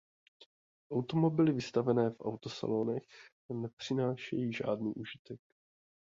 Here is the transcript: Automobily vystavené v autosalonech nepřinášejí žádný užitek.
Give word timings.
Automobily 0.91 1.51
vystavené 1.51 2.09
v 2.09 2.19
autosalonech 2.21 3.07
nepřinášejí 3.49 4.53
žádný 4.53 4.93
užitek. 4.95 5.39